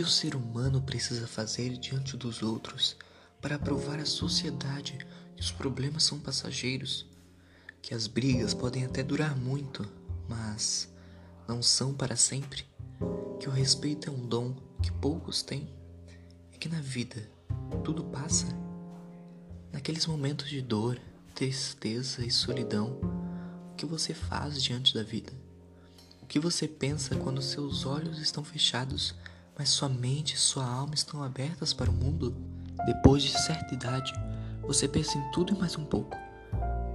[0.00, 2.96] que o ser humano precisa fazer diante dos outros
[3.38, 4.96] para provar à sociedade
[5.36, 7.04] que os problemas são passageiros,
[7.82, 9.86] que as brigas podem até durar muito,
[10.26, 10.90] mas
[11.46, 12.64] não são para sempre,
[13.38, 15.68] que o respeito é um dom que poucos têm,
[16.50, 17.28] e que na vida
[17.84, 18.46] tudo passa.
[19.70, 20.98] Naqueles momentos de dor,
[21.34, 22.98] tristeza e solidão,
[23.70, 25.30] o que você faz diante da vida?
[26.22, 29.14] O que você pensa quando seus olhos estão fechados,
[29.60, 32.34] mas sua mente e sua alma estão abertas para o mundo?
[32.86, 34.10] Depois de certa idade,
[34.62, 36.16] você pensa em tudo e mais um pouco.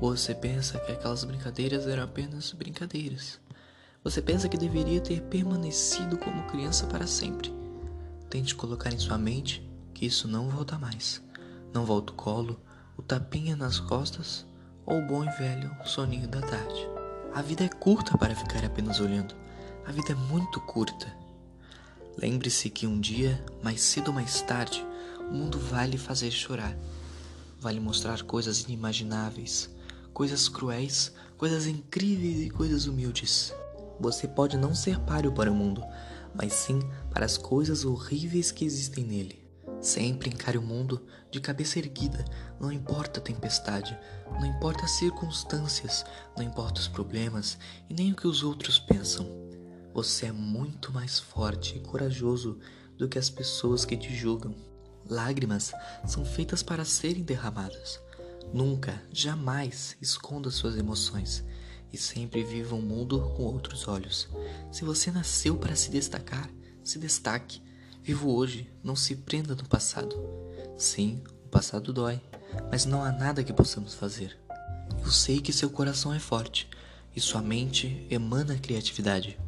[0.00, 3.38] Você pensa que aquelas brincadeiras eram apenas brincadeiras.
[4.02, 7.52] Você pensa que deveria ter permanecido como criança para sempre.
[8.30, 11.20] Tente colocar em sua mente que isso não volta mais.
[11.70, 12.58] Não volta o colo,
[12.96, 14.46] o tapinha nas costas
[14.86, 16.88] ou o bom e velho soninho da tarde.
[17.34, 19.34] A vida é curta para ficar apenas olhando.
[19.86, 21.23] A vida é muito curta.
[22.16, 24.84] Lembre-se que um dia, mais cedo ou mais tarde,
[25.18, 26.76] o mundo vai lhe fazer chorar.
[27.60, 29.68] Vai lhe mostrar coisas inimagináveis,
[30.12, 33.52] coisas cruéis, coisas incríveis e coisas humildes.
[33.98, 35.82] Você pode não ser páreo para o mundo,
[36.34, 39.44] mas sim para as coisas horríveis que existem nele.
[39.80, 42.24] Sempre encare o mundo de cabeça erguida,
[42.60, 43.98] não importa a tempestade,
[44.30, 46.04] não importa as circunstâncias,
[46.36, 47.58] não importa os problemas
[47.90, 49.43] e nem o que os outros pensam.
[49.94, 52.58] Você é muito mais forte e corajoso
[52.98, 54.52] do que as pessoas que te julgam.
[55.08, 55.72] Lágrimas
[56.04, 58.00] são feitas para serem derramadas.
[58.52, 61.44] Nunca, jamais esconda suas emoções
[61.92, 64.28] e sempre viva o um mundo com outros olhos.
[64.72, 66.50] Se você nasceu para se destacar,
[66.82, 67.62] se destaque.
[68.02, 70.16] Viva hoje, não se prenda no passado.
[70.76, 72.20] Sim, o passado dói,
[72.68, 74.36] mas não há nada que possamos fazer.
[75.04, 76.68] Eu sei que seu coração é forte
[77.14, 79.38] e sua mente emana criatividade.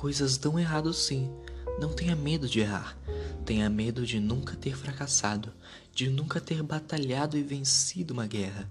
[0.00, 1.30] Coisas dão errado sim.
[1.78, 2.96] Não tenha medo de errar.
[3.44, 5.52] Tenha medo de nunca ter fracassado,
[5.94, 8.66] de nunca ter batalhado e vencido uma guerra.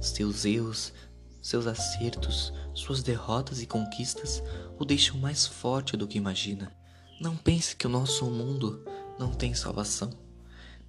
[0.00, 0.92] Seus erros
[1.40, 4.42] seus acertos, suas derrotas e conquistas
[4.76, 6.72] o deixam mais forte do que imagina.
[7.20, 8.84] Não pense que o nosso mundo
[9.20, 10.10] não tem salvação.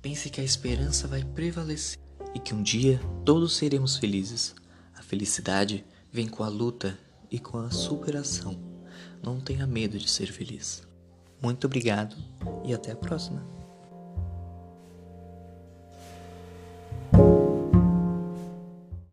[0.02, 2.00] Pense que a esperança vai prevalecer
[2.34, 4.56] e que um dia todos seremos felizes.
[4.96, 6.98] A felicidade vem com a luta
[7.30, 8.73] e com a superação.
[9.24, 10.86] Não tenha medo de ser feliz.
[11.42, 12.16] Muito obrigado
[12.66, 13.63] e até a próxima.